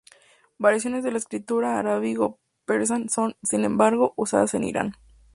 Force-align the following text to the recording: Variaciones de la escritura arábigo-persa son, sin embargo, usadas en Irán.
Variaciones 0.57 1.03
de 1.03 1.11
la 1.11 1.19
escritura 1.19 1.77
arábigo-persa 1.77 2.97
son, 3.07 3.35
sin 3.43 3.65
embargo, 3.65 4.15
usadas 4.17 4.55
en 4.55 4.63
Irán. 4.63 4.93